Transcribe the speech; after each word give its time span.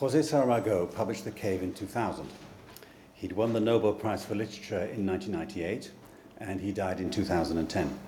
Jose 0.00 0.20
Saramago 0.20 0.86
published 0.94 1.24
The 1.24 1.32
Cave 1.32 1.60
in 1.60 1.74
2000. 1.74 2.24
He'd 3.14 3.32
won 3.32 3.52
the 3.52 3.58
Nobel 3.58 3.92
Prize 3.92 4.24
for 4.24 4.36
Literature 4.36 4.84
in 4.94 5.04
1998, 5.04 5.90
and 6.38 6.60
he 6.60 6.70
died 6.70 7.00
in 7.00 7.10
2010. 7.10 7.98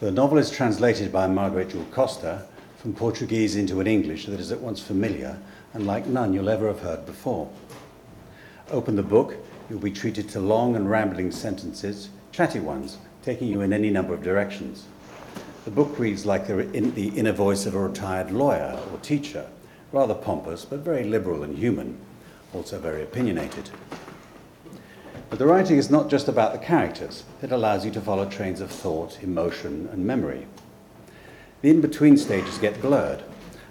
The 0.00 0.10
novel 0.10 0.38
is 0.38 0.50
translated 0.50 1.12
by 1.12 1.26
Margaret 1.26 1.68
Jull 1.68 1.84
Costa 1.90 2.46
from 2.78 2.94
Portuguese 2.94 3.54
into 3.54 3.80
an 3.80 3.86
English 3.86 4.24
that 4.24 4.40
is 4.40 4.50
at 4.50 4.62
once 4.62 4.80
familiar 4.80 5.38
and 5.74 5.86
like 5.86 6.06
none 6.06 6.32
you'll 6.32 6.48
ever 6.48 6.68
have 6.68 6.80
heard 6.80 7.04
before. 7.04 7.50
Open 8.70 8.96
the 8.96 9.02
book, 9.02 9.36
you'll 9.68 9.78
be 9.78 9.92
treated 9.92 10.26
to 10.30 10.40
long 10.40 10.74
and 10.74 10.88
rambling 10.88 11.32
sentences, 11.32 12.08
chatty 12.30 12.60
ones, 12.60 12.96
taking 13.22 13.48
you 13.48 13.60
in 13.60 13.74
any 13.74 13.90
number 13.90 14.14
of 14.14 14.22
directions. 14.22 14.86
The 15.66 15.70
book 15.70 15.98
reads 15.98 16.24
like 16.24 16.46
the, 16.46 16.54
the 16.54 17.08
inner 17.08 17.32
voice 17.32 17.66
of 17.66 17.74
a 17.74 17.78
retired 17.78 18.30
lawyer 18.30 18.80
or 18.90 18.98
teacher, 19.00 19.46
rather 19.92 20.14
pompous 20.14 20.64
but 20.64 20.80
very 20.80 21.04
liberal 21.04 21.42
and 21.42 21.56
human, 21.56 21.98
also 22.52 22.78
very 22.78 23.02
opinionated. 23.02 23.70
But 25.30 25.38
the 25.38 25.46
writing 25.46 25.78
is 25.78 25.90
not 25.90 26.10
just 26.10 26.28
about 26.28 26.52
the 26.52 26.58
characters, 26.58 27.24
it 27.42 27.52
allows 27.52 27.84
you 27.84 27.90
to 27.92 28.00
follow 28.00 28.28
trains 28.28 28.60
of 28.60 28.70
thought, 28.70 29.22
emotion, 29.22 29.88
and 29.92 30.06
memory. 30.06 30.46
The 31.62 31.70
in 31.70 31.80
between 31.80 32.16
stages 32.16 32.58
get 32.58 32.82
blurred, 32.82 33.22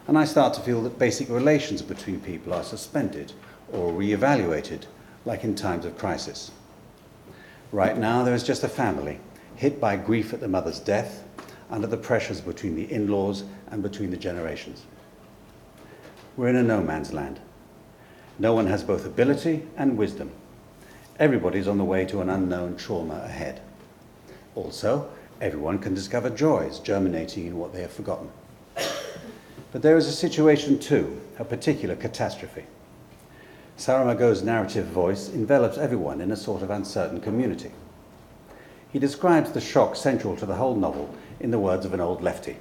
and 0.08 0.18
I 0.18 0.26
start 0.26 0.54
to 0.56 0.62
feel 0.62 0.82
that 0.84 0.98
basic 0.98 1.30
relations 1.30 1.82
between 1.82 2.20
people 2.20 2.54
are 2.54 2.64
suspended 2.64 3.34
or 3.72 3.92
re 3.92 4.14
evaluated, 4.14 4.88
like 5.26 5.44
in 5.44 5.56
times 5.56 5.86
of 5.86 5.98
crisis. 5.98 6.52
Right 7.72 7.98
now, 7.98 8.24
there 8.24 8.34
is 8.34 8.44
just 8.44 8.64
a 8.64 8.68
family 8.68 9.20
hit 9.56 9.80
by 9.80 9.96
grief 9.96 10.34
at 10.34 10.40
the 10.40 10.48
mother's 10.48 10.80
death, 10.80 11.24
under 11.70 11.88
the 11.88 11.98
pressures 11.98 12.42
between 12.42 12.76
the 12.76 12.92
in 12.92 13.08
laws 13.08 13.44
and 13.70 13.84
between 13.84 14.10
the 14.10 14.18
generations. 14.18 14.84
We're 16.42 16.48
in 16.48 16.56
a 16.56 16.64
no 16.64 16.82
man's 16.82 17.14
land. 17.14 17.40
No 18.40 18.56
one 18.56 18.66
has 18.66 18.82
both 18.84 19.06
ability 19.06 19.68
and 19.78 19.96
wisdom. 19.96 20.32
Everybody's 21.20 21.68
on 21.68 21.78
the 21.78 21.84
way 21.84 22.04
to 22.06 22.20
an 22.20 22.32
unknown 22.32 22.78
trauma 22.78 23.22
ahead. 23.24 23.62
Also, 24.56 25.12
everyone 25.40 25.78
can 25.78 25.94
discover 25.94 26.32
joys 26.32 26.80
germinating 26.80 27.46
in 27.46 27.60
what 27.60 27.74
they 27.74 27.82
have 27.82 27.92
forgotten. 27.92 28.32
But 29.72 29.84
there 29.84 29.98
is 29.98 30.08
a 30.08 30.12
situation 30.12 30.80
too, 30.80 31.22
a 31.38 31.46
particular 31.46 31.96
catastrophe. 31.96 32.64
Saramago's 33.78 34.42
narrative 34.42 34.88
voice 34.88 35.30
envelops 35.30 35.78
everyone 35.78 36.22
in 36.22 36.32
a 36.32 36.36
sort 36.36 36.64
of 36.64 36.72
uncertain 36.72 37.22
community. 37.22 37.70
He 38.92 38.98
describes 38.98 39.52
the 39.52 39.62
shock 39.62 39.96
central 39.96 40.36
to 40.38 40.48
the 40.48 40.56
whole 40.56 40.76
novel 40.76 41.14
in 41.40 41.52
the 41.52 41.60
words 41.60 41.86
of 41.86 41.94
an 41.94 42.02
old 42.02 42.24
lefty. 42.24 42.58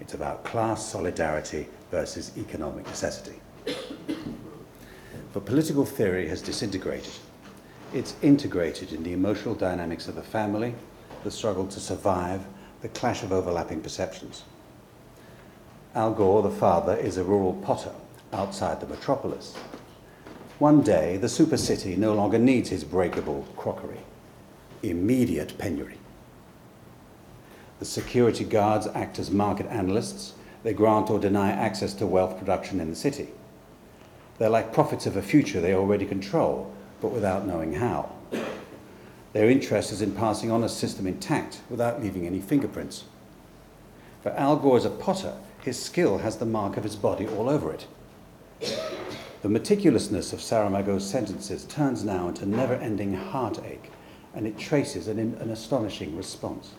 It's 0.00 0.14
about 0.14 0.44
class 0.44 0.84
solidarity 0.86 1.68
versus 1.90 2.32
economic 2.36 2.86
necessity. 2.86 3.40
But 5.32 5.44
political 5.44 5.84
theory 5.84 6.28
has 6.28 6.42
disintegrated. 6.42 7.12
It's 7.92 8.14
integrated 8.22 8.92
in 8.92 9.02
the 9.02 9.12
emotional 9.12 9.54
dynamics 9.54 10.08
of 10.08 10.14
the 10.14 10.22
family, 10.22 10.74
the 11.22 11.30
struggle 11.30 11.66
to 11.68 11.80
survive, 11.80 12.44
the 12.82 12.88
clash 12.88 13.22
of 13.22 13.32
overlapping 13.32 13.80
perceptions. 13.80 14.44
Algor, 15.94 16.42
the 16.42 16.50
father, 16.50 16.96
is 16.96 17.16
a 17.16 17.24
rural 17.24 17.54
potter 17.54 17.92
outside 18.32 18.80
the 18.80 18.86
metropolis. 18.86 19.56
One 20.58 20.82
day, 20.82 21.16
the 21.16 21.28
super 21.28 21.56
city 21.56 21.96
no 21.96 22.14
longer 22.14 22.38
needs 22.38 22.68
his 22.68 22.84
breakable 22.84 23.46
crockery. 23.56 24.00
Immediate 24.82 25.56
penury. 25.58 25.98
The 27.84 27.90
security 27.90 28.44
guards 28.44 28.86
act 28.94 29.18
as 29.18 29.30
market 29.30 29.66
analysts. 29.66 30.32
They 30.62 30.72
grant 30.72 31.10
or 31.10 31.18
deny 31.18 31.50
access 31.50 31.92
to 31.96 32.06
wealth 32.06 32.38
production 32.38 32.80
in 32.80 32.88
the 32.88 32.96
city. 32.96 33.28
They're 34.38 34.48
like 34.48 34.72
prophets 34.72 35.04
of 35.04 35.18
a 35.18 35.22
future 35.22 35.60
they 35.60 35.74
already 35.74 36.06
control, 36.06 36.72
but 37.02 37.10
without 37.10 37.46
knowing 37.46 37.74
how. 37.74 38.10
Their 39.34 39.50
interest 39.50 39.92
is 39.92 40.00
in 40.00 40.12
passing 40.12 40.50
on 40.50 40.64
a 40.64 40.68
system 40.70 41.06
intact 41.06 41.60
without 41.68 42.02
leaving 42.02 42.26
any 42.26 42.40
fingerprints. 42.40 43.04
For 44.22 44.30
Algor 44.30 44.78
as 44.78 44.86
a 44.86 44.90
potter, 44.90 45.34
his 45.62 45.78
skill 45.78 46.16
has 46.16 46.38
the 46.38 46.46
mark 46.46 46.78
of 46.78 46.84
his 46.84 46.96
body 46.96 47.28
all 47.28 47.50
over 47.50 47.70
it. 47.70 47.86
The 49.42 49.50
meticulousness 49.50 50.32
of 50.32 50.38
Saramago's 50.38 51.06
sentences 51.06 51.66
turns 51.66 52.02
now 52.02 52.28
into 52.28 52.46
never 52.46 52.76
ending 52.76 53.12
heartache, 53.12 53.90
and 54.34 54.46
it 54.46 54.56
traces 54.56 55.06
an, 55.06 55.18
an 55.18 55.50
astonishing 55.50 56.16
response. 56.16 56.70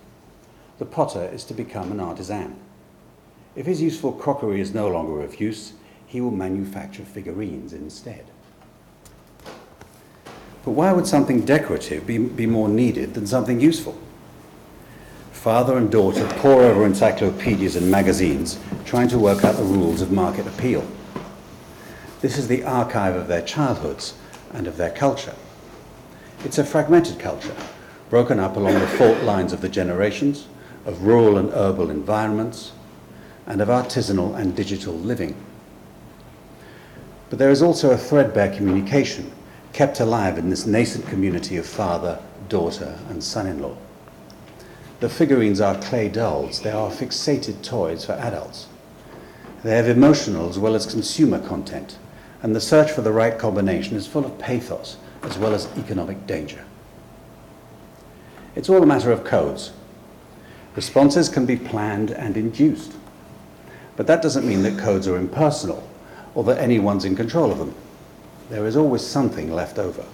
The 0.77 0.85
potter 0.85 1.29
is 1.33 1.43
to 1.45 1.53
become 1.53 1.91
an 1.91 1.99
artisan. 1.99 2.59
If 3.55 3.65
his 3.65 3.81
useful 3.81 4.11
crockery 4.11 4.59
is 4.59 4.73
no 4.73 4.89
longer 4.89 5.21
of 5.21 5.39
use, 5.39 5.73
he 6.05 6.19
will 6.19 6.31
manufacture 6.31 7.03
figurines 7.03 7.71
instead. 7.71 8.25
But 10.65 10.71
why 10.71 10.91
would 10.91 11.07
something 11.07 11.45
decorative 11.45 12.05
be, 12.05 12.17
be 12.17 12.45
more 12.45 12.67
needed 12.67 13.13
than 13.13 13.27
something 13.27 13.61
useful? 13.61 13.97
Father 15.31 15.77
and 15.77 15.91
daughter 15.91 16.27
pore 16.37 16.63
over 16.63 16.85
encyclopedias 16.85 17.75
and 17.75 17.89
magazines 17.89 18.57
trying 18.83 19.07
to 19.09 19.19
work 19.19 19.45
out 19.45 19.55
the 19.55 19.63
rules 19.63 20.01
of 20.01 20.11
market 20.11 20.47
appeal. 20.47 20.85
This 22.21 22.37
is 22.37 22.47
the 22.47 22.63
archive 22.63 23.15
of 23.15 23.27
their 23.27 23.43
childhoods 23.43 24.15
and 24.53 24.65
of 24.65 24.77
their 24.77 24.89
culture. 24.89 25.35
It's 26.43 26.57
a 26.57 26.63
fragmented 26.63 27.19
culture, 27.19 27.55
broken 28.09 28.39
up 28.39 28.55
along 28.57 28.73
the 28.73 28.87
fault 28.87 29.21
lines 29.21 29.53
of 29.53 29.61
the 29.61 29.69
generations, 29.69 30.47
of 30.85 31.03
rural 31.03 31.37
and 31.37 31.51
urban 31.53 31.89
environments, 31.89 32.71
and 33.47 33.61
of 33.61 33.67
artisanal 33.67 34.35
and 34.35 34.55
digital 34.55 34.93
living. 34.93 35.35
But 37.29 37.39
there 37.39 37.49
is 37.49 37.61
also 37.61 37.91
a 37.91 37.97
threadbare 37.97 38.55
communication 38.55 39.31
kept 39.73 39.99
alive 39.99 40.37
in 40.37 40.49
this 40.49 40.65
nascent 40.65 41.05
community 41.07 41.57
of 41.57 41.65
father, 41.65 42.19
daughter, 42.47 42.97
and 43.09 43.23
son 43.23 43.47
in 43.47 43.61
law. 43.61 43.75
The 45.01 45.09
figurines 45.09 45.59
are 45.59 45.79
clay 45.81 46.07
dolls, 46.07 46.61
they 46.61 46.71
are 46.71 46.89
fixated 46.89 47.61
toys 47.61 48.05
for 48.05 48.13
adults. 48.13 48.67
They 49.63 49.75
have 49.75 49.89
emotional 49.89 50.47
as 50.47 50.57
well 50.57 50.75
as 50.75 50.85
consumer 50.85 51.39
content, 51.45 51.97
and 52.41 52.55
the 52.55 52.61
search 52.61 52.91
for 52.91 53.01
the 53.01 53.11
right 53.11 53.37
combination 53.37 53.97
is 53.97 54.07
full 54.07 54.25
of 54.25 54.39
pathos 54.39 54.97
as 55.23 55.37
well 55.37 55.53
as 55.53 55.67
economic 55.77 56.25
danger. 56.25 56.63
It's 58.55 58.69
all 58.69 58.81
a 58.81 58.85
matter 58.85 59.11
of 59.11 59.25
codes. 59.25 59.73
Responses 60.75 61.29
can 61.29 61.45
be 61.45 61.55
planned 61.55 62.11
and 62.11 62.35
induced, 62.35 62.93
but 63.95 64.07
that 64.07 64.21
doesn't 64.21 64.47
mean 64.47 64.63
that 64.63 64.77
codes 64.77 65.07
are 65.07 65.17
impersonal 65.17 65.87
or 66.33 66.43
that 66.43 66.57
anyone's 66.57 67.05
in 67.05 67.15
control 67.15 67.51
of 67.51 67.57
them 67.57 67.73
there 68.49 68.67
is 68.67 68.77
always 68.77 69.01
something 69.05 69.51
left 69.51 69.79
over. 69.79 70.05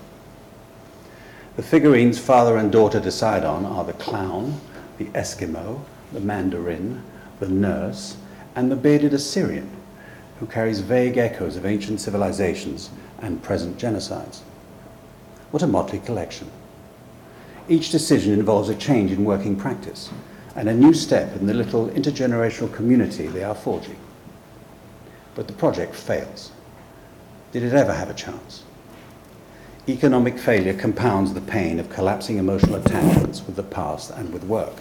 The 1.58 1.64
figurines 1.64 2.18
father 2.18 2.58
and 2.58 2.72
daughter 2.72 3.00
decide 3.00 3.44
on 3.44 3.66
are 3.66 3.84
the 3.84 3.94
clown, 3.94 4.60
the 4.98 5.06
Eskimo, 5.06 5.82
the 6.14 6.22
mandarin, 6.22 7.04
the 7.40 7.50
nurse, 7.50 8.16
and 8.56 8.72
the 8.72 8.76
bearded 8.76 9.14
Assyrian, 9.14 9.70
who 10.40 10.46
carries 10.46 10.80
vague 10.80 11.18
echoes 11.18 11.58
of 11.58 11.66
ancient 11.66 12.00
civilizations 12.00 12.90
and 13.20 13.44
present 13.44 13.78
genocides. 13.78 14.40
What 15.52 15.64
a 15.64 15.68
motley 15.68 16.00
collection. 16.00 16.50
Each 17.68 17.92
decision 17.92 18.34
involves 18.34 18.70
a 18.70 18.76
change 18.76 19.12
in 19.12 19.26
working 19.26 19.56
practice 19.56 20.10
and 20.56 20.68
a 20.68 20.74
new 20.74 20.94
step 20.94 21.36
in 21.36 21.48
the 21.48 21.54
little 21.54 21.88
intergenerational 21.90 22.74
community 22.74 23.28
they 23.28 23.44
are 23.44 23.56
forging. 23.56 23.98
But 25.36 25.48
the 25.48 25.54
project 25.54 25.96
fails. 25.96 26.52
Did 27.52 27.64
it 27.64 27.74
ever 27.74 27.94
have 27.94 28.10
a 28.10 28.14
chance? 28.14 28.64
Economic 29.88 30.38
failure 30.38 30.74
compounds 30.74 31.34
the 31.34 31.42
pain 31.42 31.80
of 31.80 31.90
collapsing 31.90 32.38
emotional 32.38 32.76
attachments 32.76 33.46
with 33.46 33.56
the 33.56 33.64
past 33.64 34.12
and 34.12 34.32
with 34.32 34.44
work. 34.44 34.76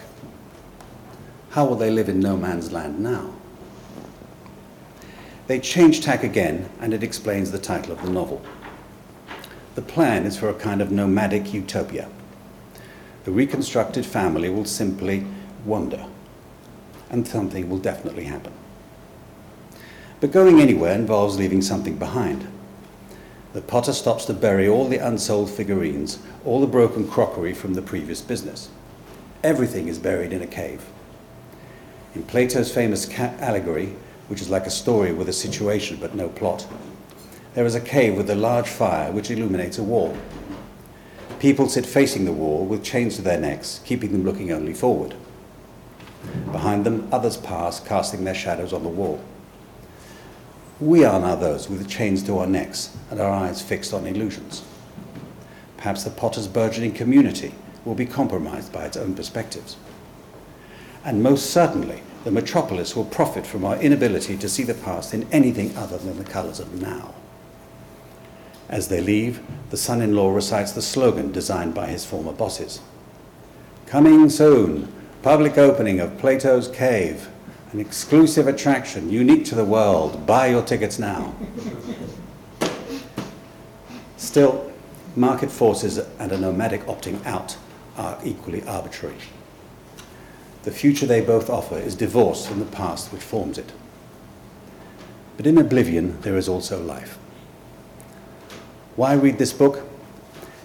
How 1.51 1.65
will 1.65 1.75
they 1.75 1.89
live 1.89 2.07
in 2.07 2.19
no 2.19 2.37
man's 2.37 2.71
land 2.71 2.99
now? 2.99 3.33
They 5.47 5.59
change 5.59 6.01
tack 6.01 6.23
again, 6.23 6.69
and 6.79 6.93
it 6.93 7.03
explains 7.03 7.51
the 7.51 7.59
title 7.59 7.91
of 7.91 8.01
the 8.01 8.09
novel. 8.09 8.41
The 9.75 9.81
plan 9.81 10.25
is 10.25 10.37
for 10.37 10.49
a 10.49 10.53
kind 10.53 10.81
of 10.81 10.91
nomadic 10.91 11.53
utopia. 11.53 12.07
The 13.25 13.31
reconstructed 13.31 14.05
family 14.05 14.49
will 14.49 14.65
simply 14.65 15.25
wander, 15.65 16.05
and 17.09 17.27
something 17.27 17.69
will 17.69 17.77
definitely 17.77 18.25
happen. 18.25 18.53
But 20.19 20.31
going 20.31 20.59
anywhere 20.59 20.93
involves 20.93 21.37
leaving 21.37 21.61
something 21.61 21.97
behind. 21.97 22.47
The 23.53 23.61
potter 23.61 23.91
stops 23.91 24.25
to 24.25 24.33
bury 24.33 24.67
all 24.67 24.87
the 24.87 25.05
unsold 25.05 25.49
figurines, 25.49 26.19
all 26.45 26.61
the 26.61 26.67
broken 26.67 27.07
crockery 27.07 27.53
from 27.53 27.73
the 27.73 27.81
previous 27.81 28.21
business. 28.21 28.69
Everything 29.43 29.87
is 29.87 29.97
buried 29.97 30.31
in 30.31 30.41
a 30.41 30.47
cave. 30.47 30.85
In 32.13 32.23
Plato's 32.23 32.73
famous 32.73 33.05
cat 33.05 33.39
allegory, 33.41 33.95
which 34.27 34.41
is 34.41 34.49
like 34.49 34.67
a 34.67 34.71
story 34.71 35.11
with 35.11 35.27
a 35.27 35.33
situation 35.33 35.97
but 35.99 36.15
no 36.15 36.29
plot, 36.29 36.67
there 37.53 37.65
is 37.65 37.75
a 37.75 37.81
cave 37.81 38.15
with 38.15 38.29
a 38.29 38.35
large 38.35 38.69
fire 38.69 39.11
which 39.11 39.31
illuminates 39.31 39.77
a 39.77 39.83
wall. 39.83 40.15
People 41.39 41.67
sit 41.67 41.85
facing 41.85 42.25
the 42.25 42.31
wall 42.31 42.63
with 42.65 42.83
chains 42.83 43.15
to 43.15 43.21
their 43.21 43.39
necks, 43.39 43.81
keeping 43.83 44.11
them 44.11 44.23
looking 44.23 44.51
only 44.51 44.73
forward. 44.73 45.15
Behind 46.51 46.85
them, 46.85 47.07
others 47.11 47.37
pass, 47.37 47.79
casting 47.79 48.23
their 48.23 48.35
shadows 48.35 48.73
on 48.73 48.83
the 48.83 48.89
wall. 48.89 49.23
We 50.79 51.05
are 51.05 51.19
now 51.19 51.35
those 51.35 51.69
with 51.69 51.87
chains 51.87 52.23
to 52.23 52.39
our 52.39 52.47
necks 52.47 52.95
and 53.09 53.19
our 53.19 53.31
eyes 53.31 53.61
fixed 53.61 53.93
on 53.93 54.07
illusions. 54.07 54.63
Perhaps 55.77 56.03
the 56.03 56.09
potter's 56.09 56.47
burgeoning 56.47 56.93
community 56.93 57.53
will 57.85 57.95
be 57.95 58.05
compromised 58.05 58.73
by 58.73 58.85
its 58.85 58.97
own 58.97 59.15
perspectives. 59.15 59.77
And 61.03 61.23
most 61.23 61.49
certainly, 61.49 62.03
the 62.23 62.31
metropolis 62.31 62.95
will 62.95 63.05
profit 63.05 63.47
from 63.47 63.65
our 63.65 63.77
inability 63.77 64.37
to 64.37 64.49
see 64.49 64.63
the 64.63 64.73
past 64.73 65.13
in 65.13 65.27
anything 65.31 65.75
other 65.75 65.97
than 65.97 66.17
the 66.17 66.23
colours 66.23 66.59
of 66.59 66.79
now. 66.79 67.13
As 68.69 68.87
they 68.87 69.01
leave, 69.01 69.41
the 69.69 69.77
son 69.77 70.01
in 70.01 70.15
law 70.15 70.31
recites 70.31 70.71
the 70.71 70.81
slogan 70.81 71.31
designed 71.31 71.73
by 71.73 71.87
his 71.87 72.05
former 72.05 72.31
bosses 72.31 72.81
Coming 73.91 74.29
soon, 74.29 74.87
public 75.21 75.55
opening 75.55 75.99
of 75.99 76.17
Plato's 76.17 76.67
Cave, 76.67 77.29
an 77.71 77.79
exclusive 77.79 78.47
attraction 78.47 79.11
unique 79.11 79.45
to 79.45 79.55
the 79.55 79.63
world. 79.63 80.25
Buy 80.25 80.47
your 80.47 80.63
tickets 80.63 80.97
now. 80.97 81.35
Still, 84.17 84.71
market 85.15 85.51
forces 85.51 85.99
and 86.19 86.31
a 86.31 86.37
nomadic 86.39 86.81
opting 86.85 87.23
out 87.25 87.55
are 87.97 88.17
equally 88.23 88.63
arbitrary. 88.63 89.17
The 90.63 90.71
future 90.71 91.05
they 91.05 91.21
both 91.21 91.49
offer 91.49 91.77
is 91.77 91.95
divorced 91.95 92.47
from 92.47 92.59
the 92.59 92.65
past 92.65 93.13
which 93.13 93.21
forms 93.21 93.57
it. 93.59 93.71
But 95.37 95.45
in 95.45 95.57
oblivion, 95.57 96.19
there 96.21 96.37
is 96.37 96.49
also 96.49 96.81
life. 96.81 97.17
Why 98.95 99.13
read 99.13 99.37
this 99.37 99.53
book? 99.53 99.83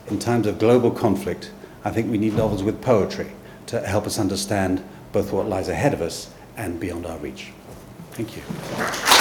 In 0.08 0.18
times 0.18 0.46
of 0.46 0.58
global 0.58 0.90
conflict, 0.90 1.50
I 1.84 1.90
think 1.90 2.10
we 2.10 2.18
need 2.18 2.34
novels 2.34 2.62
with 2.62 2.80
poetry 2.80 3.32
to 3.66 3.80
help 3.80 4.06
us 4.06 4.18
understand 4.18 4.82
both 5.12 5.32
what 5.32 5.48
lies 5.48 5.68
ahead 5.68 5.94
of 5.94 6.02
us 6.02 6.28
and 6.56 6.78
beyond 6.80 7.06
our 7.06 7.18
reach. 7.18 7.52
Thank 8.12 8.36
you. 8.36 9.15